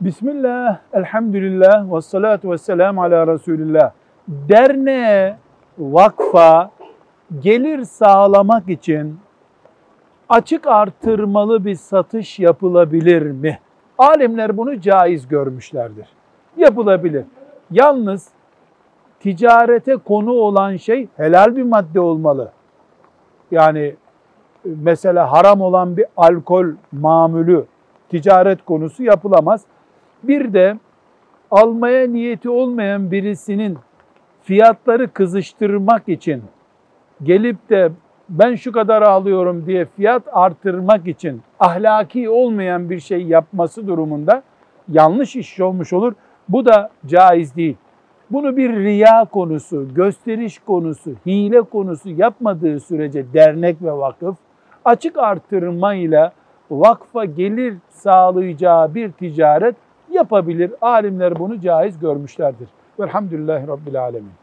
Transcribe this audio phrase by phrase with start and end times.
[0.00, 3.92] Bismillah, elhamdülillah, ve salatu ve selamu ala Resulillah.
[4.28, 5.36] Derneğe,
[5.78, 6.70] vakfa
[7.40, 9.18] gelir sağlamak için
[10.28, 13.58] açık artırmalı bir satış yapılabilir mi?
[13.98, 16.08] Alimler bunu caiz görmüşlerdir.
[16.56, 17.24] Yapılabilir.
[17.70, 18.28] Yalnız
[19.20, 22.52] ticarete konu olan şey helal bir madde olmalı.
[23.50, 23.96] Yani
[24.64, 27.66] mesela haram olan bir alkol mamülü
[28.08, 29.64] ticaret konusu yapılamaz.
[30.22, 30.78] Bir de
[31.50, 33.78] almaya niyeti olmayan birisinin
[34.42, 36.42] fiyatları kızıştırmak için
[37.22, 37.92] gelip de
[38.28, 44.42] ben şu kadar alıyorum diye fiyat artırmak için ahlaki olmayan bir şey yapması durumunda
[44.88, 46.12] yanlış iş olmuş olur.
[46.48, 47.76] Bu da caiz değil.
[48.30, 54.36] Bunu bir riya konusu, gösteriş konusu, hile konusu yapmadığı sürece dernek ve vakıf
[54.84, 56.32] açık artırmayla
[56.70, 59.76] vakfa gelir sağlayacağı bir ticaret
[60.20, 60.70] yapabilir.
[60.80, 62.68] Alimler bunu caiz görmüşlerdir.
[63.00, 64.39] Velhamdülillahi Rabbil Alemin.